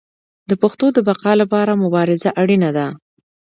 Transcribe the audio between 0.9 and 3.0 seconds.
د بقا لپاره مبارزه اړینه ده.